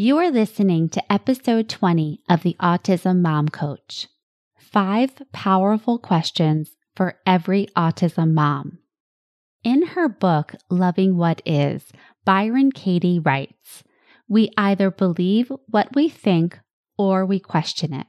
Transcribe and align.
You 0.00 0.18
are 0.18 0.30
listening 0.30 0.90
to 0.90 1.12
episode 1.12 1.68
20 1.68 2.20
of 2.30 2.44
the 2.44 2.54
Autism 2.60 3.20
Mom 3.20 3.48
Coach 3.48 4.06
Five 4.56 5.10
Powerful 5.32 5.98
Questions 5.98 6.76
for 6.94 7.18
Every 7.26 7.66
Autism 7.76 8.32
Mom. 8.32 8.78
In 9.64 9.84
her 9.88 10.08
book, 10.08 10.54
Loving 10.70 11.16
What 11.16 11.42
Is, 11.44 11.90
Byron 12.24 12.70
Katie 12.70 13.18
writes 13.18 13.82
We 14.28 14.50
either 14.56 14.92
believe 14.92 15.50
what 15.66 15.88
we 15.96 16.08
think 16.08 16.60
or 16.96 17.26
we 17.26 17.40
question 17.40 17.92
it. 17.92 18.06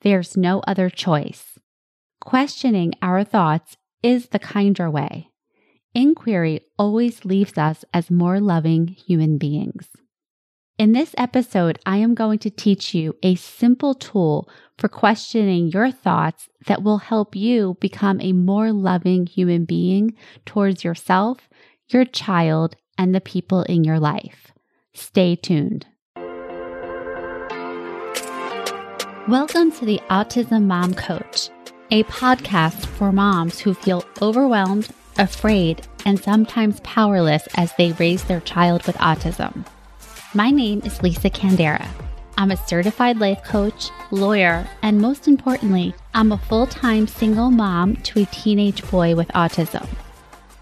There's 0.00 0.38
no 0.38 0.60
other 0.60 0.88
choice. 0.88 1.58
Questioning 2.18 2.94
our 3.02 3.24
thoughts 3.24 3.76
is 4.02 4.28
the 4.28 4.38
kinder 4.38 4.90
way. 4.90 5.28
Inquiry 5.92 6.62
always 6.78 7.26
leaves 7.26 7.58
us 7.58 7.84
as 7.92 8.10
more 8.10 8.40
loving 8.40 8.86
human 8.86 9.36
beings. 9.36 9.90
In 10.78 10.92
this 10.92 11.14
episode, 11.16 11.78
I 11.86 11.96
am 11.96 12.14
going 12.14 12.38
to 12.40 12.50
teach 12.50 12.92
you 12.92 13.16
a 13.22 13.36
simple 13.36 13.94
tool 13.94 14.46
for 14.76 14.88
questioning 14.88 15.68
your 15.68 15.90
thoughts 15.90 16.50
that 16.66 16.82
will 16.82 16.98
help 16.98 17.34
you 17.34 17.78
become 17.80 18.20
a 18.20 18.34
more 18.34 18.72
loving 18.72 19.24
human 19.24 19.64
being 19.64 20.14
towards 20.44 20.84
yourself, 20.84 21.48
your 21.88 22.04
child, 22.04 22.76
and 22.98 23.14
the 23.14 23.22
people 23.22 23.62
in 23.62 23.84
your 23.84 23.98
life. 23.98 24.52
Stay 24.92 25.34
tuned. 25.34 25.86
Welcome 29.26 29.72
to 29.72 29.86
the 29.86 30.02
Autism 30.10 30.64
Mom 30.64 30.92
Coach, 30.92 31.48
a 31.90 32.02
podcast 32.02 32.84
for 32.84 33.12
moms 33.12 33.60
who 33.60 33.72
feel 33.72 34.04
overwhelmed, 34.20 34.90
afraid, 35.16 35.86
and 36.04 36.22
sometimes 36.22 36.80
powerless 36.80 37.48
as 37.56 37.72
they 37.78 37.92
raise 37.92 38.24
their 38.24 38.40
child 38.40 38.86
with 38.86 38.98
autism. 38.98 39.64
My 40.36 40.50
name 40.50 40.82
is 40.84 41.02
Lisa 41.02 41.30
Candera. 41.30 41.88
I'm 42.36 42.50
a 42.50 42.58
certified 42.58 43.16
life 43.16 43.42
coach, 43.42 43.88
lawyer, 44.10 44.68
and 44.82 45.00
most 45.00 45.28
importantly, 45.28 45.94
I'm 46.12 46.30
a 46.30 46.36
full 46.36 46.66
time 46.66 47.06
single 47.06 47.50
mom 47.50 47.96
to 48.02 48.20
a 48.20 48.26
teenage 48.26 48.86
boy 48.90 49.14
with 49.14 49.28
autism. 49.28 49.88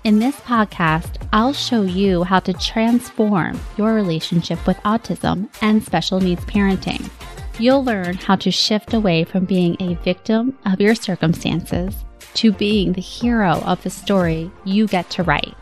In 0.05 0.21
this 0.21 0.37
podcast, 0.37 1.21
I'll 1.33 1.53
show 1.53 1.83
you 1.83 2.23
how 2.23 2.39
to 2.39 2.53
transform 2.53 3.59
your 3.77 3.95
relationship 3.95 4.65
with 4.65 4.77
autism 4.85 5.49
and 5.61 5.83
special 5.83 6.21
needs 6.21 6.45
parenting. 6.45 7.11
You'll 7.59 7.85
learn 7.85 8.15
how 8.15 8.37
to 8.37 8.53
shift 8.53 8.95
away 8.95 9.25
from 9.25 9.45
being 9.45 9.77
a 9.81 9.97
victim 10.05 10.57
of 10.67 10.81
your 10.81 10.95
circumstances 10.95 11.97
to 12.35 12.53
being 12.53 12.93
the 12.93 13.01
hero 13.01 13.61
of 13.63 13.83
the 13.83 13.91
story 13.91 14.53
you 14.65 14.87
get 14.87 15.11
to 15.11 15.25
write. 15.25 15.57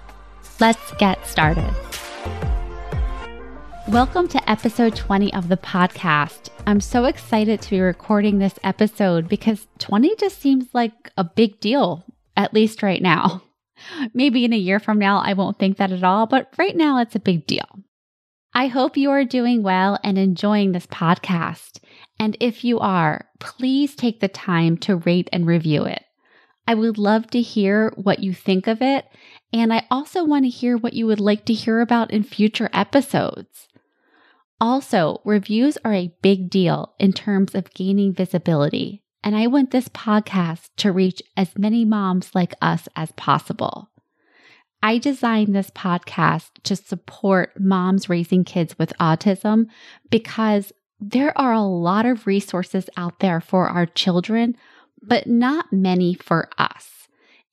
Let's 0.60 0.92
get 0.98 1.26
started. 1.26 1.72
Welcome 3.88 4.28
to 4.28 4.50
episode 4.50 4.94
20 4.94 5.34
of 5.34 5.48
the 5.48 5.56
podcast. 5.56 6.50
I'm 6.68 6.80
so 6.80 7.04
excited 7.06 7.60
to 7.60 7.70
be 7.70 7.80
recording 7.80 8.38
this 8.38 8.54
episode 8.62 9.28
because 9.28 9.66
20 9.80 10.14
just 10.16 10.40
seems 10.40 10.66
like 10.72 11.10
a 11.16 11.24
big 11.24 11.58
deal, 11.58 12.04
at 12.36 12.54
least 12.54 12.84
right 12.84 13.02
now. 13.02 13.42
Maybe 14.14 14.44
in 14.44 14.52
a 14.52 14.56
year 14.56 14.78
from 14.78 15.00
now, 15.00 15.18
I 15.18 15.32
won't 15.32 15.58
think 15.58 15.78
that 15.78 15.90
at 15.90 16.04
all, 16.04 16.26
but 16.26 16.54
right 16.56 16.76
now 16.76 16.98
it's 16.98 17.16
a 17.16 17.20
big 17.20 17.44
deal. 17.44 17.66
I 18.54 18.68
hope 18.68 18.96
you 18.96 19.10
are 19.10 19.24
doing 19.24 19.64
well 19.64 19.98
and 20.04 20.16
enjoying 20.16 20.70
this 20.72 20.86
podcast. 20.86 21.80
And 22.20 22.36
if 22.38 22.64
you 22.64 22.78
are, 22.78 23.26
please 23.40 23.96
take 23.96 24.20
the 24.20 24.28
time 24.28 24.76
to 24.78 24.96
rate 24.96 25.28
and 25.32 25.44
review 25.44 25.84
it. 25.84 26.04
I 26.68 26.74
would 26.74 26.98
love 26.98 27.28
to 27.30 27.40
hear 27.40 27.92
what 27.96 28.20
you 28.20 28.32
think 28.32 28.68
of 28.68 28.80
it. 28.80 29.06
And 29.52 29.72
I 29.72 29.86
also 29.90 30.22
want 30.22 30.44
to 30.44 30.48
hear 30.48 30.76
what 30.76 30.92
you 30.92 31.06
would 31.06 31.20
like 31.20 31.44
to 31.46 31.52
hear 31.52 31.80
about 31.80 32.12
in 32.12 32.22
future 32.22 32.70
episodes. 32.72 33.68
Also, 34.62 35.20
reviews 35.24 35.76
are 35.84 35.92
a 35.92 36.14
big 36.22 36.48
deal 36.48 36.94
in 37.00 37.12
terms 37.12 37.52
of 37.52 37.74
gaining 37.74 38.12
visibility, 38.12 39.02
and 39.24 39.34
I 39.34 39.48
want 39.48 39.72
this 39.72 39.88
podcast 39.88 40.68
to 40.76 40.92
reach 40.92 41.20
as 41.36 41.58
many 41.58 41.84
moms 41.84 42.32
like 42.32 42.54
us 42.62 42.88
as 42.94 43.10
possible. 43.16 43.90
I 44.80 44.98
designed 44.98 45.52
this 45.52 45.70
podcast 45.70 46.50
to 46.62 46.76
support 46.76 47.58
moms 47.58 48.08
raising 48.08 48.44
kids 48.44 48.78
with 48.78 48.92
autism 49.00 49.66
because 50.10 50.72
there 51.00 51.36
are 51.36 51.52
a 51.52 51.60
lot 51.60 52.06
of 52.06 52.28
resources 52.28 52.88
out 52.96 53.18
there 53.18 53.40
for 53.40 53.66
our 53.66 53.86
children, 53.86 54.56
but 55.02 55.26
not 55.26 55.72
many 55.72 56.14
for 56.14 56.48
us. 56.56 57.08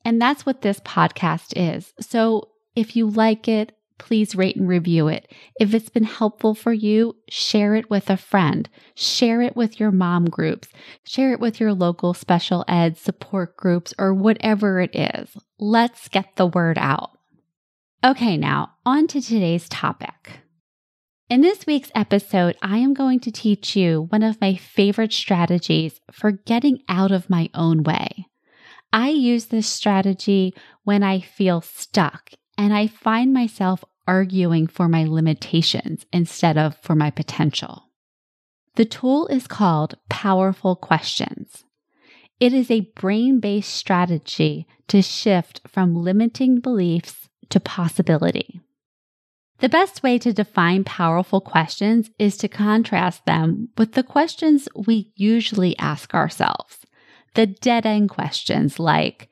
And 0.05 0.21
that's 0.21 0.45
what 0.45 0.61
this 0.61 0.79
podcast 0.81 1.53
is. 1.55 1.91
So 1.99 2.49
if 2.75 2.95
you 2.95 3.09
like 3.09 3.47
it, 3.47 3.71
please 3.99 4.35
rate 4.35 4.55
and 4.55 4.67
review 4.67 5.07
it. 5.07 5.31
If 5.59 5.73
it's 5.75 5.89
been 5.89 6.05
helpful 6.05 6.55
for 6.55 6.73
you, 6.73 7.15
share 7.29 7.75
it 7.75 7.89
with 7.89 8.09
a 8.09 8.17
friend, 8.17 8.67
share 8.95 9.41
it 9.41 9.55
with 9.55 9.79
your 9.79 9.91
mom 9.91 10.25
groups, 10.25 10.69
share 11.03 11.31
it 11.33 11.39
with 11.39 11.59
your 11.59 11.73
local 11.73 12.15
special 12.15 12.65
ed 12.67 12.97
support 12.97 13.55
groups, 13.55 13.93
or 13.99 14.13
whatever 14.13 14.79
it 14.79 14.95
is. 14.95 15.37
Let's 15.59 16.07
get 16.07 16.35
the 16.35 16.47
word 16.47 16.79
out. 16.79 17.11
Okay, 18.03 18.37
now 18.37 18.71
on 18.85 19.07
to 19.07 19.21
today's 19.21 19.69
topic. 19.69 20.39
In 21.29 21.41
this 21.41 21.67
week's 21.67 21.91
episode, 21.93 22.57
I 22.59 22.79
am 22.79 22.95
going 22.95 23.19
to 23.19 23.31
teach 23.31 23.75
you 23.75 24.07
one 24.09 24.23
of 24.23 24.41
my 24.41 24.55
favorite 24.55 25.13
strategies 25.13 26.01
for 26.11 26.31
getting 26.31 26.81
out 26.89 27.11
of 27.11 27.29
my 27.29 27.49
own 27.53 27.83
way. 27.83 28.25
I 28.91 29.09
use 29.09 29.45
this 29.45 29.67
strategy 29.67 30.55
when 30.83 31.03
I 31.03 31.19
feel 31.19 31.61
stuck 31.61 32.31
and 32.57 32.73
I 32.73 32.87
find 32.87 33.31
myself 33.31 33.83
arguing 34.09 34.65
for 34.65 34.89
my 34.89 35.03
limitations 35.03 36.03
instead 36.11 36.57
of 36.57 36.75
for 36.77 36.95
my 36.95 37.11
potential. 37.11 37.83
The 38.75 38.83
tool 38.83 39.27
is 39.27 39.45
called 39.45 39.99
Powerful 40.09 40.75
Questions. 40.75 41.63
It 42.39 42.51
is 42.51 42.71
a 42.71 42.89
brain 42.95 43.39
based 43.39 43.71
strategy 43.71 44.65
to 44.87 45.03
shift 45.03 45.61
from 45.67 45.95
limiting 45.95 46.59
beliefs 46.59 47.29
to 47.49 47.59
possibility. 47.59 48.59
The 49.59 49.69
best 49.69 50.01
way 50.01 50.17
to 50.17 50.33
define 50.33 50.85
powerful 50.85 51.39
questions 51.39 52.09
is 52.17 52.35
to 52.37 52.47
contrast 52.47 53.27
them 53.27 53.69
with 53.77 53.91
the 53.93 54.03
questions 54.03 54.67
we 54.87 55.11
usually 55.17 55.77
ask 55.77 56.15
ourselves. 56.15 56.79
The 57.35 57.45
dead 57.45 57.85
end 57.85 58.09
questions 58.09 58.79
like, 58.79 59.29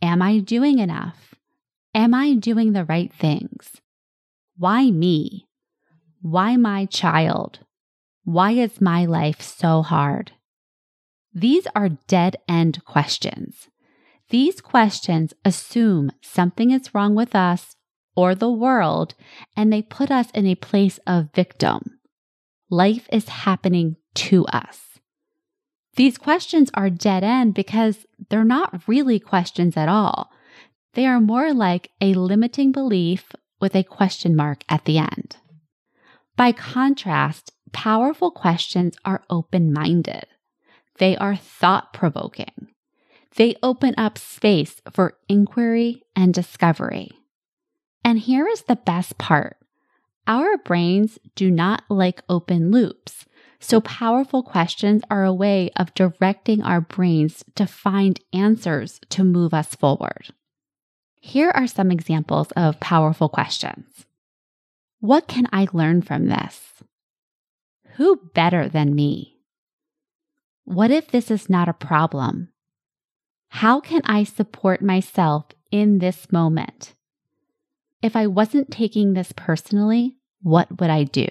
Am 0.00 0.22
I 0.22 0.38
doing 0.38 0.78
enough? 0.78 1.34
Am 1.94 2.14
I 2.14 2.34
doing 2.34 2.74
the 2.74 2.84
right 2.84 3.12
things? 3.12 3.80
Why 4.60 4.90
me? 4.90 5.46
Why 6.20 6.56
my 6.58 6.84
child? 6.84 7.60
Why 8.24 8.50
is 8.50 8.78
my 8.78 9.06
life 9.06 9.40
so 9.40 9.80
hard? 9.80 10.32
These 11.32 11.66
are 11.74 11.88
dead 11.88 12.36
end 12.46 12.84
questions. 12.84 13.70
These 14.28 14.60
questions 14.60 15.32
assume 15.46 16.12
something 16.20 16.72
is 16.72 16.94
wrong 16.94 17.14
with 17.14 17.34
us 17.34 17.74
or 18.14 18.34
the 18.34 18.50
world, 18.50 19.14
and 19.56 19.72
they 19.72 19.80
put 19.80 20.10
us 20.10 20.30
in 20.32 20.46
a 20.46 20.56
place 20.56 21.00
of 21.06 21.32
victim. 21.34 21.98
Life 22.68 23.08
is 23.10 23.30
happening 23.30 23.96
to 24.16 24.44
us. 24.48 24.98
These 25.96 26.18
questions 26.18 26.70
are 26.74 26.90
dead 26.90 27.24
end 27.24 27.54
because 27.54 28.04
they're 28.28 28.44
not 28.44 28.86
really 28.86 29.18
questions 29.18 29.74
at 29.78 29.88
all. 29.88 30.30
They 30.92 31.06
are 31.06 31.18
more 31.18 31.54
like 31.54 31.92
a 32.02 32.12
limiting 32.12 32.72
belief 32.72 33.32
with 33.60 33.74
a 33.74 33.84
question 33.84 34.34
mark 34.34 34.64
at 34.68 34.84
the 34.84 34.98
end. 34.98 35.36
By 36.36 36.52
contrast, 36.52 37.52
powerful 37.72 38.30
questions 38.30 38.96
are 39.04 39.24
open 39.28 39.72
minded. 39.72 40.26
They 40.98 41.16
are 41.16 41.36
thought 41.36 41.92
provoking. 41.92 42.68
They 43.36 43.56
open 43.62 43.94
up 43.96 44.18
space 44.18 44.80
for 44.92 45.16
inquiry 45.28 46.02
and 46.16 46.34
discovery. 46.34 47.10
And 48.04 48.18
here 48.18 48.46
is 48.48 48.62
the 48.62 48.76
best 48.76 49.18
part 49.18 49.56
our 50.26 50.58
brains 50.58 51.18
do 51.34 51.50
not 51.50 51.82
like 51.88 52.22
open 52.28 52.70
loops. 52.70 53.26
So, 53.58 53.80
powerful 53.80 54.42
questions 54.42 55.02
are 55.10 55.24
a 55.24 55.34
way 55.34 55.70
of 55.76 55.92
directing 55.94 56.62
our 56.62 56.80
brains 56.80 57.44
to 57.56 57.66
find 57.66 58.20
answers 58.32 59.00
to 59.10 59.24
move 59.24 59.52
us 59.52 59.74
forward. 59.74 60.32
Here 61.20 61.50
are 61.50 61.66
some 61.66 61.90
examples 61.90 62.50
of 62.52 62.80
powerful 62.80 63.28
questions. 63.28 64.06
What 65.00 65.28
can 65.28 65.46
I 65.52 65.68
learn 65.72 66.02
from 66.02 66.26
this? 66.26 66.82
Who 67.96 68.16
better 68.34 68.68
than 68.68 68.94
me? 68.94 69.36
What 70.64 70.90
if 70.90 71.08
this 71.08 71.30
is 71.30 71.50
not 71.50 71.68
a 71.68 71.74
problem? 71.74 72.48
How 73.48 73.80
can 73.80 74.00
I 74.04 74.24
support 74.24 74.82
myself 74.82 75.46
in 75.70 75.98
this 75.98 76.32
moment? 76.32 76.94
If 78.02 78.16
I 78.16 78.26
wasn't 78.26 78.70
taking 78.70 79.12
this 79.12 79.32
personally, 79.32 80.16
what 80.42 80.80
would 80.80 80.88
I 80.90 81.04
do? 81.04 81.28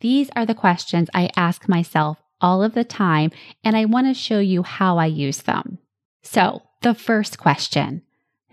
These 0.00 0.30
are 0.34 0.46
the 0.46 0.54
questions 0.54 1.10
I 1.12 1.30
ask 1.36 1.68
myself 1.68 2.22
all 2.40 2.62
of 2.62 2.72
the 2.72 2.84
time, 2.84 3.30
and 3.62 3.76
I 3.76 3.84
want 3.84 4.06
to 4.06 4.14
show 4.14 4.38
you 4.38 4.62
how 4.62 4.96
I 4.96 5.06
use 5.06 5.42
them. 5.42 5.78
So, 6.22 6.62
the 6.80 6.94
first 6.94 7.38
question 7.38 8.02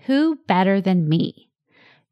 who 0.07 0.39
better 0.47 0.81
than 0.81 1.07
me? 1.07 1.49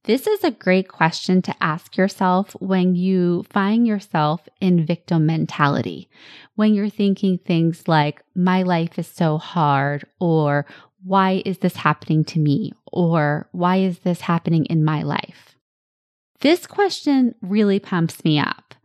This 0.03 0.27
is 0.27 0.44
a 0.44 0.51
great 0.51 0.88
question 0.88 1.42
to 1.42 1.63
ask 1.63 1.97
yourself 1.97 2.56
when 2.59 2.94
you 2.94 3.44
find 3.50 3.88
yourself 3.88 4.47
in 4.62 4.86
victim 4.86 5.25
mentality, 5.25 6.09
when 6.53 6.75
you're 6.75 6.89
thinking 6.89 7.39
things 7.39 7.88
like, 7.88 8.21
my 8.36 8.62
life 8.62 9.00
is 9.00 9.07
so 9.07 9.39
hard, 9.39 10.06
or 10.19 10.68
why 11.03 11.42
is 11.44 11.57
this 11.59 11.77
happening 11.77 12.24
to 12.25 12.39
me, 12.39 12.71
or 12.92 13.50
why 13.51 13.77
is 13.77 14.00
this 14.00 14.21
happening 14.21 14.65
in 14.65 14.86
my 14.86 15.01
life? 15.01 15.56
This 16.41 16.68
question 16.68 17.33
really 17.41 17.80
pumps 17.80 18.24
me 18.24 18.38
up 18.38 18.75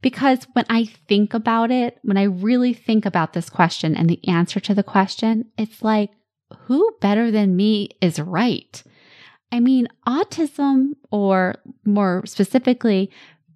because 0.00 0.46
when 0.52 0.66
I 0.70 0.84
think 0.84 1.34
about 1.34 1.72
it, 1.72 1.98
when 2.02 2.16
I 2.16 2.24
really 2.24 2.72
think 2.72 3.04
about 3.04 3.32
this 3.32 3.50
question 3.50 3.96
and 3.96 4.08
the 4.08 4.26
answer 4.28 4.60
to 4.60 4.74
the 4.74 4.84
question, 4.84 5.46
it's 5.56 5.82
like, 5.82 6.10
who 6.64 6.96
better 7.00 7.30
than 7.30 7.56
me 7.56 7.90
is 8.00 8.20
right? 8.20 8.82
I 9.50 9.60
mean, 9.60 9.88
autism, 10.06 10.92
or 11.10 11.56
more 11.84 12.22
specifically, 12.26 13.10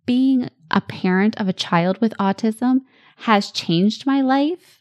being 0.06 0.48
a 0.70 0.80
parent 0.80 1.38
of 1.40 1.48
a 1.48 1.52
child 1.52 2.00
with 2.00 2.14
autism 2.18 2.80
has 3.16 3.50
changed 3.50 4.06
my 4.06 4.20
life. 4.20 4.80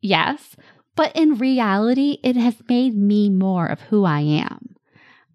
Yes, 0.00 0.56
but 0.96 1.14
in 1.14 1.38
reality, 1.38 2.18
it 2.22 2.36
has 2.36 2.62
made 2.68 2.96
me 2.96 3.30
more 3.30 3.66
of 3.66 3.80
who 3.82 4.04
I 4.04 4.20
am. 4.20 4.74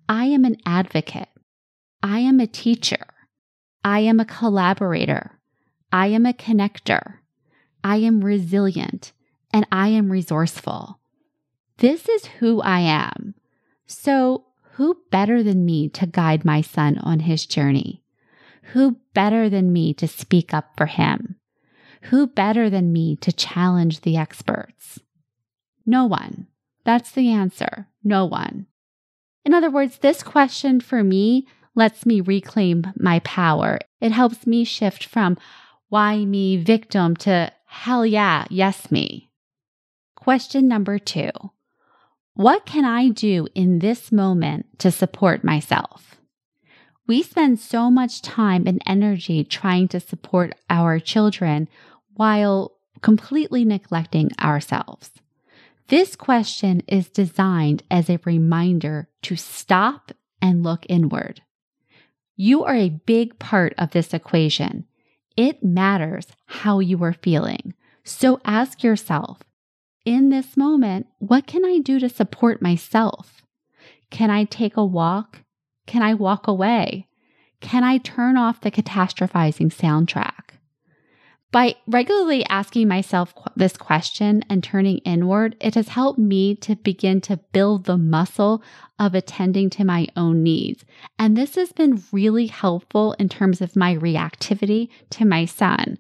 I 0.08 0.26
am 0.26 0.46
an 0.46 0.58
advocate. 0.66 1.30
I 2.04 2.20
am 2.20 2.40
a 2.40 2.48
teacher. 2.48 3.06
I 3.84 4.02
am 4.02 4.20
a 4.20 4.26
collaborator. 4.26 5.40
I 5.92 6.08
am 6.08 6.26
a 6.26 6.34
connector. 6.34 7.20
I 7.84 7.98
am 7.98 8.24
resilient 8.24 9.14
and 9.52 9.66
I 9.72 9.88
am 9.90 10.12
resourceful. 10.12 11.00
This 11.78 12.08
is 12.08 12.26
who 12.26 12.62
I 12.62 12.80
am. 12.80 13.36
So 13.86 14.46
who 14.74 14.98
better 15.12 15.44
than 15.44 15.66
me 15.66 15.90
to 15.90 16.06
guide 16.06 16.46
my 16.46 16.62
son 16.62 16.98
on 17.00 17.22
his 17.22 17.46
journey? 17.46 18.04
Who 18.74 18.98
better 19.14 19.50
than 19.50 19.74
me 19.74 19.94
to 19.96 20.08
speak 20.08 20.54
up 20.54 20.72
for 20.78 20.86
him? 20.86 21.36
Who 22.04 22.28
better 22.28 22.70
than 22.70 22.94
me 22.94 23.16
to 23.18 23.32
challenge 23.32 24.02
the 24.02 24.18
experts? 24.18 25.00
No 25.86 26.06
one. 26.06 26.48
That's 26.84 27.12
the 27.12 27.32
answer. 27.32 27.88
No 28.04 28.26
one. 28.26 28.68
In 29.44 29.54
other 29.54 29.70
words, 29.70 30.00
this 30.00 30.24
question 30.24 30.80
for 30.80 31.04
me 31.04 31.48
lets 31.76 32.06
me 32.06 32.22
reclaim 32.22 32.88
my 32.98 33.20
power. 33.20 33.80
It 34.00 34.12
helps 34.12 34.48
me 34.48 34.64
shift 34.64 35.06
from 35.06 35.38
why 35.90 36.26
me 36.26 36.58
victim 36.58 37.16
to 37.18 37.52
hell 37.66 38.06
yeah, 38.06 38.46
yes 38.50 38.92
me. 38.92 39.30
Question 40.16 40.68
number 40.68 40.98
two 40.98 41.32
what 42.36 42.66
can 42.66 42.84
I 42.84 43.10
do 43.10 43.48
in 43.56 43.80
this 43.80 44.12
moment 44.12 44.80
to 44.80 44.92
support 44.92 45.44
myself? 45.44 46.18
We 47.08 47.24
spend 47.24 47.60
so 47.60 47.90
much 47.90 48.22
time 48.22 48.68
and 48.68 48.82
energy 48.86 49.46
trying 49.46 49.88
to 49.90 50.02
support 50.02 50.54
our 50.70 51.00
children 51.00 51.70
while 52.16 52.74
completely 53.02 53.64
neglecting 53.64 54.32
ourselves. 54.42 55.12
This 55.88 56.18
question 56.18 56.82
is 56.88 57.10
designed 57.10 57.84
as 57.90 58.10
a 58.10 58.20
reminder 58.26 59.08
to 59.22 59.38
stop 59.38 60.12
and 60.42 60.62
look 60.62 60.86
inward. 60.90 61.42
You 62.36 62.66
are 62.66 62.76
a 62.76 62.90
big 62.90 63.40
part 63.40 63.74
of 63.78 63.92
this 63.92 64.14
equation. 64.14 64.86
It 65.38 65.64
matters 65.64 66.28
how 66.48 66.80
you 66.80 67.02
are 67.04 67.14
feeling. 67.14 67.76
So 68.04 68.42
ask 68.44 68.84
yourself 68.84 69.40
in 70.06 70.30
this 70.30 70.56
moment, 70.56 71.08
what 71.20 71.48
can 71.48 71.66
I 71.66 71.80
do 71.80 72.00
to 72.00 72.08
support 72.08 72.62
myself? 72.62 73.42
Can 74.12 74.30
I 74.30 74.46
take 74.46 74.78
a 74.78 74.86
walk? 74.86 75.42
Can 75.88 76.02
I 76.02 76.14
walk 76.14 76.48
away? 76.48 77.08
Can 77.60 77.84
I 77.84 77.98
turn 77.98 78.38
off 78.38 78.62
the 78.62 78.72
catastrophizing 78.72 79.74
soundtrack? 79.74 80.56
By 81.52 81.76
regularly 81.88 82.46
asking 82.48 82.90
myself 82.90 83.34
this 83.56 83.78
question 83.78 84.44
and 84.50 84.62
turning 84.62 84.98
inward, 85.00 85.56
it 85.62 85.76
has 85.76 85.88
helped 85.88 86.20
me 86.20 86.54
to 86.58 86.76
begin 86.76 87.22
to 87.22 87.38
build 87.54 87.86
the 87.86 87.98
muscle 87.98 88.62
of 89.00 89.16
attending 89.16 89.70
to 89.72 89.86
my 89.86 90.08
own 90.18 90.44
needs. 90.44 90.84
And 91.18 91.38
this 91.38 91.56
has 91.56 91.72
been 91.72 92.04
really 92.12 92.48
helpful 92.48 93.14
in 93.14 93.30
terms 93.30 93.62
of 93.62 93.76
my 93.76 93.96
reactivity 93.96 94.90
to 95.12 95.24
my 95.24 95.46
son. 95.46 95.98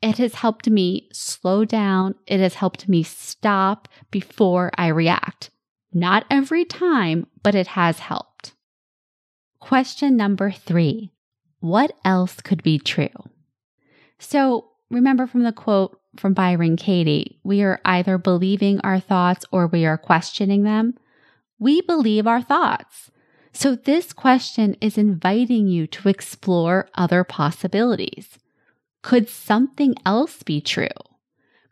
It 0.00 0.18
has 0.18 0.34
helped 0.34 0.68
me 0.70 1.08
slow 1.12 1.64
down. 1.64 2.14
It 2.26 2.40
has 2.40 2.54
helped 2.54 2.88
me 2.88 3.02
stop 3.02 3.88
before 4.10 4.70
I 4.76 4.88
react. 4.88 5.50
Not 5.92 6.24
every 6.30 6.64
time, 6.64 7.26
but 7.42 7.54
it 7.54 7.68
has 7.68 7.98
helped. 7.98 8.52
Question 9.58 10.16
number 10.16 10.50
three 10.50 11.12
What 11.60 11.92
else 12.04 12.40
could 12.40 12.62
be 12.62 12.78
true? 12.78 13.08
So, 14.18 14.70
remember 14.90 15.26
from 15.26 15.42
the 15.42 15.52
quote 15.52 16.00
from 16.16 16.32
Byron 16.32 16.76
Katie 16.76 17.38
we 17.42 17.62
are 17.62 17.80
either 17.84 18.18
believing 18.18 18.80
our 18.80 19.00
thoughts 19.00 19.44
or 19.50 19.66
we 19.66 19.84
are 19.84 19.98
questioning 19.98 20.62
them. 20.62 20.94
We 21.58 21.80
believe 21.80 22.26
our 22.26 22.42
thoughts. 22.42 23.10
So, 23.52 23.74
this 23.74 24.12
question 24.12 24.76
is 24.80 24.96
inviting 24.96 25.66
you 25.66 25.88
to 25.88 26.08
explore 26.08 26.88
other 26.94 27.24
possibilities. 27.24 28.38
Could 29.02 29.28
something 29.28 29.94
else 30.04 30.42
be 30.42 30.60
true? 30.60 30.88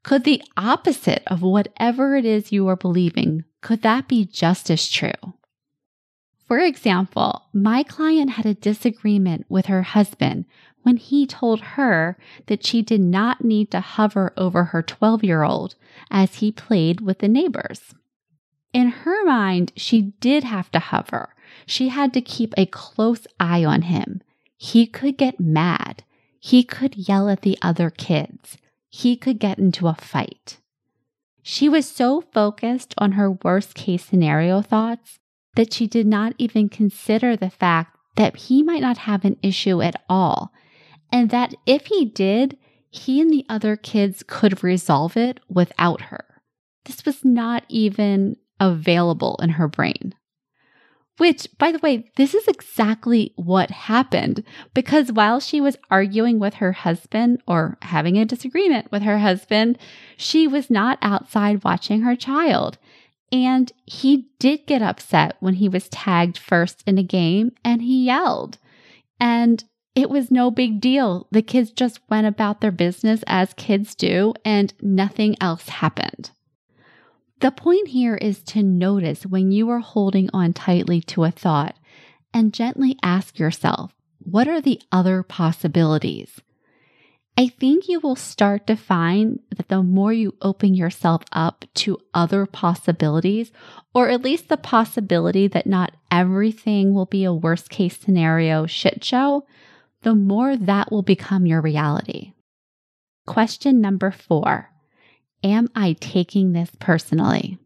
Could 0.03 0.25
the 0.25 0.43
opposite 0.57 1.23
of 1.27 1.43
whatever 1.43 2.17
it 2.17 2.25
is 2.25 2.53
you 2.53 2.69
are 2.69 2.77
believing, 2.77 3.45
could 3.61 3.83
that 3.83 4.07
be 4.07 4.25
just 4.25 4.71
as 4.71 4.89
true? 4.89 5.35
For 6.47 6.61
example, 6.61 7.43
my 7.53 7.83
client 7.83 8.31
had 8.31 8.47
a 8.47 8.55
disagreement 8.55 9.47
with 9.49 9.67
her 9.67 9.83
husband 9.83 10.45
when 10.83 10.97
he 10.97 11.27
told 11.27 11.61
her 11.61 12.17
that 12.47 12.65
she 12.65 12.83
did 12.83 13.01
not 13.01 13.45
need 13.45 13.73
to 13.73 13.81
hover 13.81 14.33
over 14.37 14.67
her 14.67 14.83
12 14.83 15.25
year 15.25 15.43
old 15.43 15.75
as 16.09 16.37
he 16.37 16.53
played 16.53 17.01
with 17.01 17.19
the 17.19 17.27
neighbors. 17.27 17.93
In 18.73 18.91
her 18.91 19.25
mind, 19.25 19.73
she 19.75 20.13
did 20.21 20.45
have 20.45 20.71
to 20.71 20.79
hover. 20.79 21.35
She 21.67 21.89
had 21.89 22.13
to 22.15 22.21
keep 22.21 22.55
a 22.57 22.67
close 22.67 23.27
eye 23.41 23.65
on 23.65 23.83
him. 23.83 24.23
He 24.57 24.87
could 24.87 25.17
get 25.17 25.41
mad. 25.41 26.05
He 26.47 26.63
could 26.63 26.95
yell 26.95 27.29
at 27.29 27.43
the 27.43 27.59
other 27.61 27.91
kids. 27.91 28.57
He 28.89 29.17
could 29.17 29.41
get 29.41 29.59
into 29.59 29.89
a 29.89 29.97
fight. 29.97 30.59
She 31.43 31.69
was 31.69 31.89
so 31.89 32.21
focused 32.21 32.95
on 32.99 33.13
her 33.13 33.33
worst 33.33 33.75
case 33.75 34.05
scenario 34.05 34.63
thoughts 34.63 35.19
that 35.57 35.73
she 35.73 35.89
did 35.89 36.07
not 36.07 36.35
even 36.39 36.69
consider 36.69 37.35
the 37.35 37.51
fact 37.51 37.99
that 38.15 38.37
he 38.37 38.63
might 38.63 38.81
not 38.81 38.99
have 38.99 39.25
an 39.25 39.39
issue 39.43 39.83
at 39.83 40.01
all, 40.09 40.53
and 41.11 41.31
that 41.31 41.53
if 41.67 41.87
he 41.87 42.05
did, 42.05 42.57
he 42.91 43.21
and 43.21 43.33
the 43.33 43.45
other 43.49 43.75
kids 43.75 44.23
could 44.25 44.63
resolve 44.63 45.17
it 45.17 45.41
without 45.49 46.01
her. 46.03 46.43
This 46.85 47.05
was 47.05 47.25
not 47.25 47.65
even 47.69 48.37
available 48.61 49.37
in 49.43 49.51
her 49.51 49.67
brain. 49.67 50.15
Which, 51.19 51.49
by 51.59 51.73
the 51.73 51.79
way, 51.79 52.11
this 52.17 52.35
is 52.35 52.47
exactly 52.47 53.33
what 53.37 53.71
happened 53.71 54.45
because 54.75 55.11
while 55.11 55.41
she 55.41 55.61
was 55.63 55.79
arguing 55.91 56.39
with 56.39 56.55
her 56.55 56.73
husband 56.73 57.43
or 57.47 57.79
having 57.83 58.19
a 58.19 58.27
disagreement 58.27 58.93
with 58.93 59.03
her 59.03 59.19
husband, 59.19 59.79
she 60.17 60.47
was 60.47 60.69
not 60.69 60.99
outside 61.01 61.65
watching 61.65 62.03
her 62.03 62.17
child. 62.17 62.77
And 63.33 63.73
he 63.87 64.29
did 64.39 64.67
get 64.67 64.83
upset 64.83 65.37
when 65.41 65.55
he 65.55 65.69
was 65.69 65.89
tagged 65.89 66.37
first 66.37 66.83
in 66.87 66.99
a 66.99 67.03
game 67.03 67.53
and 67.65 67.81
he 67.81 68.05
yelled. 68.05 68.59
And 69.19 69.65
it 69.95 70.11
was 70.11 70.31
no 70.31 70.51
big 70.51 70.81
deal. 70.81 71.27
The 71.33 71.41
kids 71.41 71.71
just 71.71 72.01
went 72.11 72.27
about 72.27 72.61
their 72.61 72.71
business 72.71 73.25
as 73.27 73.55
kids 73.55 73.95
do, 73.95 74.35
and 74.45 74.75
nothing 74.83 75.37
else 75.41 75.71
happened. 75.71 76.31
The 77.41 77.51
point 77.51 77.89
here 77.89 78.17
is 78.17 78.43
to 78.45 78.63
notice 78.63 79.27
when 79.27 79.51
you 79.51 79.69
are 79.69 79.81
holding 79.81 80.31
on 80.33 80.55
tightly 80.55 81.03
to 81.03 81.25
a 81.25 81.31
thought 81.31 81.77
and 82.33 82.55
gently 82.55 82.97
ask 83.03 83.39
yourself, 83.39 83.95
what 84.19 84.49
are 84.49 84.61
the 84.61 84.81
other 84.91 85.23
possibilities? 85.23 86.41
I 87.39 87.49
think 87.49 87.89
you 87.89 88.01
will 88.01 88.17
start 88.17 88.67
to 88.67 88.77
find 88.77 89.41
that 89.55 89.69
the 89.69 89.83
more 89.83 90.13
you 90.15 90.35
open 90.41 90.75
yourself 90.75 91.23
up 91.33 91.67
to 91.75 91.99
other 92.15 92.47
possibilities, 92.47 93.53
or 93.95 94.09
at 94.09 94.23
least 94.23 94.49
the 94.49 94.57
possibility 94.57 95.47
that 95.47 95.67
not 95.67 95.95
everything 96.11 96.95
will 96.95 97.05
be 97.05 97.25
a 97.25 97.35
worst 97.35 97.69
case 97.69 97.99
scenario 97.99 98.65
shit 98.65 99.05
show, 99.05 99.47
the 100.01 100.15
more 100.15 100.57
that 100.57 100.91
will 100.91 101.03
become 101.03 101.45
your 101.45 101.61
reality. 101.61 102.33
Question 103.27 103.83
number 103.83 104.11
four 104.11 104.71
Am 105.45 105.69
I 105.75 105.95
taking 106.01 106.53
this 106.53 106.71
personally? 106.79 107.59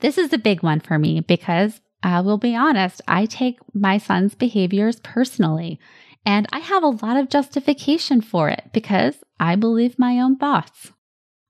This 0.00 0.18
is 0.18 0.32
a 0.32 0.38
big 0.38 0.62
one 0.62 0.80
for 0.80 0.98
me 0.98 1.20
because 1.20 1.80
I 2.02 2.20
will 2.20 2.38
be 2.38 2.56
honest, 2.56 3.02
I 3.06 3.26
take 3.26 3.58
my 3.74 3.98
son's 3.98 4.34
behaviors 4.34 5.00
personally. 5.00 5.78
And 6.24 6.46
I 6.52 6.58
have 6.58 6.82
a 6.82 6.88
lot 6.88 7.16
of 7.16 7.30
justification 7.30 8.20
for 8.20 8.48
it 8.48 8.64
because 8.72 9.16
I 9.38 9.56
believe 9.56 9.98
my 9.98 10.20
own 10.20 10.36
thoughts. 10.36 10.92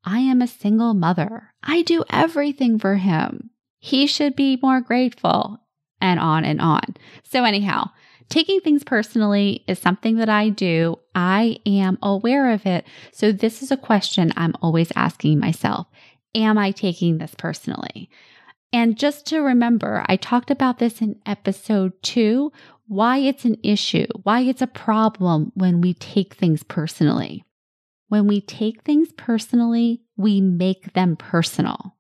I 0.05 0.21
am 0.21 0.41
a 0.41 0.47
single 0.47 0.95
mother. 0.95 1.53
I 1.63 1.83
do 1.83 2.05
everything 2.09 2.79
for 2.79 2.97
him. 2.97 3.51
He 3.79 4.07
should 4.07 4.37
be 4.37 4.59
more 4.63 4.81
grateful, 4.81 5.59
and 6.01 6.21
on 6.21 6.45
and 6.45 6.61
on. 6.61 6.97
So, 7.25 7.45
anyhow, 7.45 7.91
taking 8.31 8.61
things 8.61 8.85
personally 8.85 9.65
is 9.67 9.79
something 9.79 10.17
that 10.17 10.29
I 10.29 10.49
do. 10.49 10.99
I 11.15 11.59
am 11.67 11.99
aware 12.03 12.53
of 12.53 12.65
it. 12.65 12.87
So 13.13 13.33
this 13.33 13.63
is 13.63 13.71
a 13.71 13.77
question 13.77 14.33
I'm 14.37 14.55
always 14.63 14.93
asking 14.97 15.39
myself. 15.39 15.87
Am 16.35 16.57
I 16.57 16.71
taking 16.71 17.19
this 17.19 17.35
personally? 17.37 18.09
And 18.73 18.97
just 18.97 19.27
to 19.27 19.41
remember, 19.41 20.05
I 20.07 20.17
talked 20.17 20.51
about 20.51 20.79
this 20.79 21.03
in 21.03 21.21
episode 21.27 21.93
two, 22.03 22.53
why 22.87 23.19
it's 23.19 23.45
an 23.45 23.59
issue, 23.63 24.07
why 24.23 24.41
it's 24.41 24.63
a 24.63 24.69
problem 24.69 25.51
when 25.55 25.81
we 25.81 25.95
take 25.95 26.35
things 26.35 26.63
personally. 26.63 27.45
When 28.09 28.27
we 28.27 28.41
take 28.41 28.83
things 28.83 29.09
personally, 29.17 30.03
we 30.17 30.41
make 30.41 30.93
them 30.93 31.17
personal. 31.17 31.97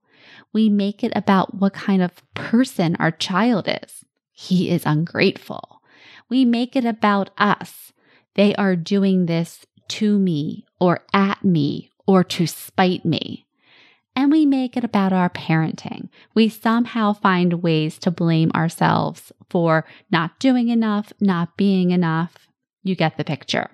We 0.52 0.68
make 0.68 1.02
it 1.02 1.12
about 1.14 1.54
what 1.54 1.72
kind 1.72 2.02
of 2.02 2.22
person 2.34 2.96
our 2.96 3.10
child 3.10 3.68
is. 3.68 4.04
He 4.32 4.70
is 4.70 4.82
ungrateful. 4.87 5.79
We 6.30 6.44
make 6.44 6.76
it 6.76 6.84
about 6.84 7.30
us. 7.37 7.92
They 8.37 8.54
are 8.54 8.76
doing 8.76 9.26
this 9.26 9.66
to 9.88 10.18
me 10.18 10.64
or 10.80 11.00
at 11.12 11.44
me 11.44 11.90
or 12.06 12.25
to 12.25 12.46
spite 12.46 13.04
me. 13.04 13.46
And 14.16 14.30
we 14.30 14.46
make 14.46 14.76
it 14.76 14.84
about 14.84 15.12
our 15.12 15.30
parenting. 15.30 16.08
We 16.34 16.49
somehow 16.49 17.12
find 17.12 17.62
ways 17.62 17.99
to 17.99 18.10
blame 18.10 18.50
ourselves 18.54 19.32
for 19.49 19.84
not 20.10 20.38
doing 20.38 20.68
enough, 20.68 21.12
not 21.20 21.56
being 21.56 21.90
enough. 21.90 22.49
You 22.82 22.94
get 22.94 23.16
the 23.16 23.25
picture. 23.25 23.70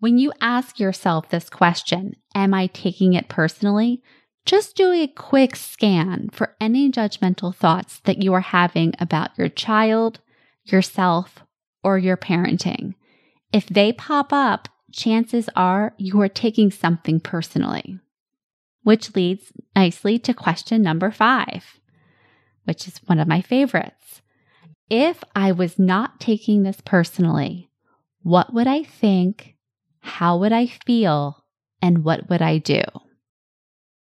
When 0.00 0.18
you 0.18 0.32
ask 0.40 0.78
yourself 0.78 1.28
this 1.28 1.48
question, 1.48 2.14
Am 2.34 2.52
I 2.52 2.66
taking 2.68 3.14
it 3.14 3.28
personally? 3.28 4.02
Just 4.44 4.76
do 4.76 4.92
a 4.92 5.06
quick 5.06 5.56
scan 5.56 6.28
for 6.30 6.54
any 6.60 6.90
judgmental 6.90 7.54
thoughts 7.54 8.00
that 8.00 8.22
you 8.22 8.34
are 8.34 8.40
having 8.40 8.94
about 8.98 9.30
your 9.38 9.48
child, 9.48 10.20
yourself, 10.64 11.44
or 11.82 11.98
your 11.98 12.16
parenting. 12.16 12.94
If 13.52 13.66
they 13.66 13.92
pop 13.92 14.32
up, 14.32 14.68
chances 14.92 15.48
are 15.54 15.94
you 15.98 16.20
are 16.20 16.28
taking 16.28 16.70
something 16.70 17.20
personally. 17.20 18.00
Which 18.82 19.14
leads 19.14 19.52
nicely 19.74 20.18
to 20.20 20.34
question 20.34 20.82
number 20.82 21.10
five, 21.10 21.80
which 22.64 22.86
is 22.88 22.98
one 23.06 23.18
of 23.18 23.28
my 23.28 23.40
favorites. 23.40 24.22
If 24.90 25.24
I 25.34 25.52
was 25.52 25.78
not 25.78 26.20
taking 26.20 26.62
this 26.62 26.80
personally, 26.84 27.70
what 28.22 28.52
would 28.52 28.66
I 28.66 28.82
think? 28.82 29.56
How 30.00 30.36
would 30.38 30.52
I 30.52 30.66
feel? 30.66 31.44
And 31.80 32.04
what 32.04 32.28
would 32.28 32.42
I 32.42 32.58
do? 32.58 32.82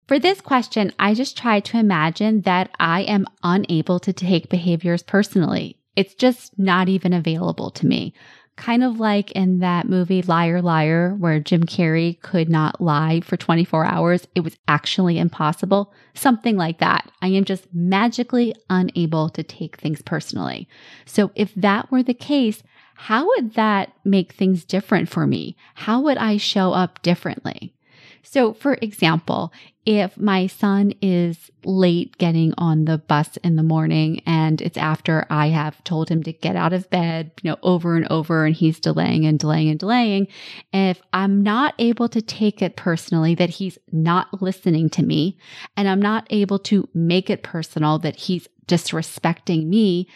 For 0.08 0.20
this 0.20 0.42
question, 0.42 0.92
I 1.00 1.14
just 1.14 1.38
try 1.38 1.60
to 1.62 1.78
imagine 1.78 2.42
that 2.42 2.70
I 2.80 3.02
am 3.02 3.28
unable 3.44 4.00
to 4.00 4.14
take 4.14 4.50
behaviors 4.50 5.04
personally. 5.04 5.81
It's 5.96 6.14
just 6.16 6.58
not 6.58 6.90
even 6.90 7.14
available 7.14 7.70
to 7.72 7.86
me. 7.86 8.14
Kind 8.58 8.84
of 8.84 9.00
like 9.00 9.32
in 9.32 9.60
that 9.60 9.90
movie 9.90 10.22
Liar 10.22 10.62
Liar, 10.62 11.16
where 11.18 11.40
Jim 11.40 11.64
Carrey 11.64 12.22
could 12.22 12.50
not 12.50 12.82
lie 12.82 13.22
for 13.22 13.38
24 13.38 13.86
hours. 13.86 14.28
It 14.36 14.42
was 14.42 14.58
actually 14.68 15.18
impossible. 15.18 15.94
Something 16.14 16.58
like 16.58 16.80
that. 16.80 17.10
I 17.22 17.30
am 17.30 17.46
just 17.46 17.68
magically 17.74 18.54
unable 18.70 19.30
to 19.30 19.42
take 19.42 19.78
things 19.78 20.02
personally. 20.02 20.68
So 21.06 21.32
if 21.34 21.54
that 21.56 21.92
were 21.92 22.04
the 22.04 22.14
case, 22.14 22.62
how 22.96 23.26
would 23.26 23.56
that 23.56 23.94
make 24.06 24.34
things 24.34 24.64
different 24.64 25.10
for 25.10 25.26
me? 25.26 25.56
How 25.74 26.02
would 26.02 26.18
I 26.18 26.38
show 26.38 26.74
up 26.74 27.02
differently? 27.02 27.74
So, 28.22 28.54
for 28.54 28.78
example, 28.82 29.52
if 29.86 30.18
my 30.18 30.46
son 30.46 30.94
is 31.02 31.50
late 31.64 32.18
getting 32.18 32.54
on 32.58 32.86
the 32.86 33.00
bus 33.00 33.38
in 33.38 33.56
the 33.56 33.64
morning 33.64 34.22
and 34.26 34.62
it's 34.62 34.78
after 34.78 35.26
I 35.30 35.48
have 35.48 35.84
told 35.84 36.10
him 36.10 36.22
to 36.24 36.34
get 36.34 36.56
out 36.56 36.74
of 36.74 36.90
bed, 36.90 37.32
you 37.42 37.50
know, 37.50 37.58
over 37.64 37.96
and 37.96 38.08
over 38.10 38.46
and 38.46 38.56
he's 38.56 38.80
delaying 38.80 39.26
and 39.26 39.40
delaying 39.40 39.70
and 39.70 39.80
delaying, 39.80 40.28
if 40.72 41.02
I'm 41.14 41.42
not 41.42 41.74
able 41.80 42.10
to 42.10 42.22
take 42.22 42.62
it 42.62 42.76
personally 42.76 43.34
that 43.36 43.50
he's 43.50 43.80
not 43.92 44.42
listening 44.42 44.90
to 44.92 45.04
me 45.04 45.40
and 45.76 45.88
I'm 45.88 46.02
not 46.02 46.28
able 46.30 46.60
to 46.60 46.88
make 46.94 47.30
it 47.30 47.42
personal 47.42 47.98
that 48.00 48.16
he's 48.16 48.48
disrespecting 48.68 49.66
me, 49.68 50.08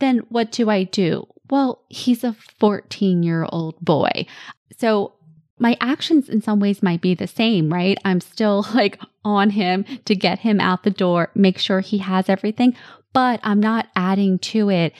then 0.00 0.18
what 0.30 0.50
do 0.50 0.68
I 0.68 0.82
do? 0.82 1.26
Well, 1.48 1.84
he's 1.88 2.24
a 2.24 2.32
14 2.58 3.22
year 3.22 3.46
old 3.48 3.78
boy. 3.80 4.26
So 4.78 5.12
my 5.58 5.76
actions 5.80 6.28
in 6.28 6.40
some 6.40 6.60
ways 6.60 6.82
might 6.82 7.00
be 7.00 7.14
the 7.14 7.26
same, 7.26 7.72
right? 7.72 7.98
I'm 8.04 8.20
still 8.20 8.66
like 8.74 9.00
on 9.24 9.50
him 9.50 9.84
to 10.04 10.14
get 10.14 10.40
him 10.40 10.60
out 10.60 10.82
the 10.82 10.90
door, 10.90 11.30
make 11.34 11.58
sure 11.58 11.80
he 11.80 11.98
has 11.98 12.28
everything, 12.28 12.74
but 13.12 13.40
I'm 13.42 13.60
not 13.60 13.88
adding 13.94 14.38
to 14.38 14.70
it 14.70 14.92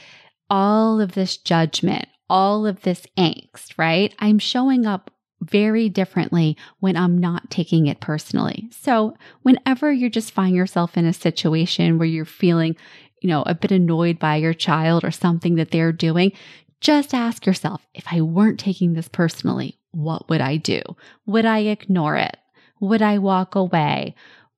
all 0.50 1.00
of 1.00 1.12
this 1.12 1.36
judgment, 1.36 2.06
all 2.28 2.66
of 2.66 2.82
this 2.82 3.06
angst, 3.16 3.78
right? 3.78 4.14
I'm 4.18 4.38
showing 4.38 4.86
up 4.86 5.10
very 5.40 5.88
differently 5.88 6.56
when 6.78 6.96
I'm 6.96 7.18
not 7.18 7.50
taking 7.50 7.86
it 7.86 8.00
personally. 8.00 8.68
So, 8.70 9.16
whenever 9.42 9.90
you 9.90 10.08
just 10.08 10.30
find 10.30 10.54
yourself 10.54 10.96
in 10.96 11.04
a 11.04 11.12
situation 11.12 11.98
where 11.98 12.06
you're 12.06 12.24
feeling, 12.24 12.76
you 13.20 13.28
know, 13.28 13.42
a 13.46 13.54
bit 13.54 13.72
annoyed 13.72 14.18
by 14.18 14.36
your 14.36 14.54
child 14.54 15.04
or 15.04 15.10
something 15.10 15.56
that 15.56 15.70
they're 15.70 15.92
doing, 15.92 16.32
just 16.80 17.14
ask 17.14 17.46
yourself 17.46 17.86
if 17.94 18.04
I 18.10 18.20
weren't 18.20 18.60
taking 18.60 18.92
this 18.92 19.08
personally, 19.08 19.78
what 19.92 20.28
would 20.28 20.40
I 20.40 20.56
do? 20.56 20.82
Would 21.26 21.44
I 21.44 21.60
ignore 21.60 22.16
it? 22.16 22.36
Would 22.80 23.02
I 23.02 23.18
walk 23.18 23.54
away? 23.54 24.14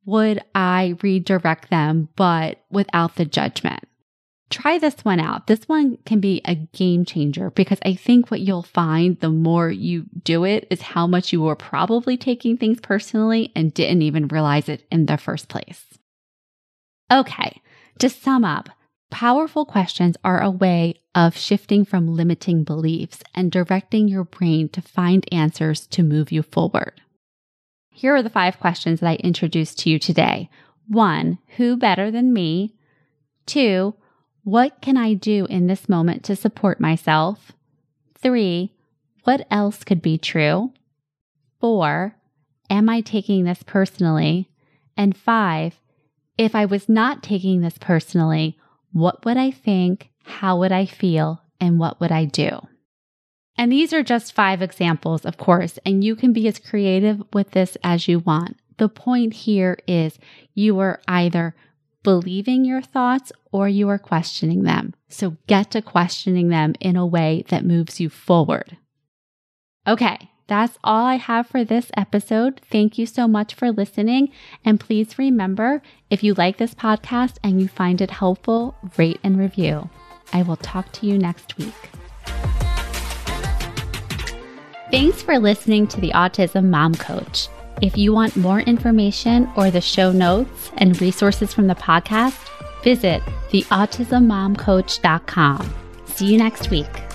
Would 0.07 0.43
I 0.55 0.97
redirect 1.03 1.71
them, 1.71 2.09
but 2.17 2.64
without 2.71 3.17
the 3.17 3.25
judgment? 3.25 3.85
Try 4.50 4.79
this 4.79 4.97
one 5.05 5.21
out. 5.21 5.47
This 5.47 5.67
one 5.69 5.99
can 6.05 6.21
be 6.21 6.41
a 6.45 6.55
game 6.55 7.05
changer 7.05 7.50
because 7.50 7.79
I 7.85 7.95
think 7.95 8.31
what 8.31 8.41
you'll 8.41 8.62
find 8.62 9.19
the 9.21 9.31
more 9.31 9.71
you 9.71 10.05
do 10.23 10.45
it 10.45 10.67
is 10.71 10.83
how 10.83 11.07
much 11.07 11.33
you 11.33 11.41
were 11.41 11.57
probably 11.57 12.17
taking 12.17 12.57
things 12.57 12.81
personally 12.81 13.50
and 13.57 13.75
didn't 13.75 14.03
even 14.03 14.29
realize 14.29 14.69
it 14.69 14.87
in 14.93 15.07
the 15.07 15.17
first 15.17 15.49
place. 15.49 15.85
Okay, 17.11 17.61
to 17.99 18.09
sum 18.09 18.45
up, 18.45 18.69
Powerful 19.14 19.64
questions 19.64 20.16
are 20.25 20.42
a 20.42 20.50
way 20.50 20.97
of 21.14 21.37
shifting 21.37 21.85
from 21.85 22.16
limiting 22.16 22.64
beliefs 22.64 23.23
and 23.33 23.52
directing 23.52 24.09
your 24.09 24.25
brain 24.25 24.68
to 24.71 24.83
find 24.83 25.25
answers 25.33 25.87
to 25.87 26.02
move 26.02 26.33
you 26.33 26.42
forward. 26.42 27.00
Here 27.92 28.16
are 28.16 28.25
the 28.25 28.28
five 28.28 28.59
questions 28.59 28.99
that 28.99 29.09
I 29.09 29.14
introduced 29.14 29.78
to 29.78 29.88
you 29.88 30.00
today. 30.00 30.50
One, 30.88 31.38
who 31.59 31.76
better 31.76 32.11
than 32.11 32.33
me? 32.33 32.75
Two, 33.47 33.94
what 34.42 34.83
can 34.83 34.97
I 34.97 35.14
do 35.14 35.47
in 35.49 35.68
this 35.68 35.88
moment 35.88 36.25
to 36.25 36.35
support 36.35 36.80
myself? 36.80 37.52
Three, 38.18 38.73
what 39.23 39.47
else 39.49 39.85
could 39.85 40.02
be 40.02 40.18
true? 40.18 40.73
Four, 41.61 42.16
am 42.68 42.88
I 42.88 43.00
taking 43.00 43.44
this 43.44 43.62
personally? 43.62 44.50
And 44.97 45.16
five, 45.16 45.78
if 46.37 46.56
I 46.56 46.64
was 46.64 46.88
not 46.88 47.23
taking 47.23 47.61
this 47.61 47.78
personally, 47.78 48.59
what 48.95 49.25
would 49.25 49.37
I 49.37 49.51
think? 49.51 50.11
How 50.23 50.59
would 50.59 50.73
I 50.73 50.87
feel? 50.87 51.43
And 51.61 51.79
what 51.79 52.01
would 52.01 52.13
I 52.13 52.25
do? 52.25 52.61
And 53.57 53.71
these 53.71 53.93
are 53.93 54.03
just 54.03 54.33
five 54.33 54.63
examples, 54.63 55.25
of 55.25 55.37
course, 55.37 55.79
and 55.85 56.03
you 56.03 56.17
can 56.17 56.33
be 56.33 56.47
as 56.49 56.59
creative 56.59 57.23
with 57.33 57.51
this 57.51 57.77
as 57.83 58.09
you 58.09 58.21
want. 58.21 58.57
The 58.79 58.89
point 58.89 59.35
here 59.35 59.79
is 59.87 60.19
you 60.55 60.79
are 60.79 61.01
either 61.09 61.55
believing 62.03 62.65
your 62.65 62.83
thoughts 62.83 63.33
or 63.51 63.69
you 63.69 63.89
are 63.89 63.99
questioning 63.99 64.63
them. 64.63 64.95
So 65.09 65.37
get 65.49 65.73
to 65.73 65.83
questioning 65.83 66.49
them 66.49 66.75
in 66.81 66.97
a 66.97 67.07
way 67.07 67.45
that 67.49 67.65
moves 67.65 67.99
you 67.99 68.09
forward. 68.09 68.77
Okay, 69.87 70.31
that's 70.47 70.79
all 70.85 71.07
I 71.07 71.17
have 71.17 71.47
for 71.47 71.65
this 71.65 71.91
episode. 71.97 72.61
Thank 72.71 72.99
you 72.99 73.07
so 73.07 73.27
much 73.27 73.55
for 73.55 73.73
listening. 73.73 74.31
And 74.65 74.79
please 74.79 75.19
remember 75.19 75.83
if 76.11 76.23
you 76.23 76.35
like 76.35 76.59
this 76.59 76.75
podcast 76.75 77.37
and 77.43 77.61
you 77.61 77.69
find 77.69 78.01
it 78.01 78.11
helpful, 78.11 78.77
rate 78.97 79.21
and 79.25 79.39
review. 79.39 79.89
I 80.33 80.43
will 80.43 80.57
talk 80.57 80.93
to 80.93 81.07
you 81.07 81.19
next 81.19 81.57
week. 81.57 81.73
Thanks 84.91 85.23
for 85.23 85.39
listening 85.39 85.87
to 85.89 86.01
the 86.01 86.11
Autism 86.11 86.67
Mom 86.67 86.95
Coach. 86.95 87.49
If 87.83 87.97
you 87.97 88.13
want 88.13 88.37
more 88.37 88.61
information 88.61 89.51
or 89.57 89.71
the 89.71 89.81
show 89.81 90.13
notes 90.13 90.71
and 90.77 91.01
resources 91.01 91.53
from 91.53 91.67
the 91.67 91.75
podcast, 91.75 92.49
visit 92.85 93.21
theautismmomcoach.com. 93.51 95.75
See 96.07 96.27
you 96.27 96.39
next 96.39 96.71
week. 96.71 97.13